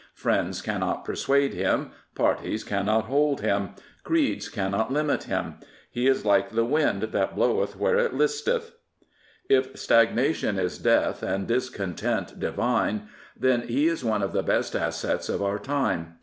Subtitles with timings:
[0.15, 5.57] Friends cannot persuade him; parties cannot hold him; creeds cannot limit him.
[5.91, 8.63] He is like the wind that bloweth where it listjtiu
[9.47, 15.29] If stagnation is death and discontent divine, then he is one of the best assets
[15.29, 16.17] of our time.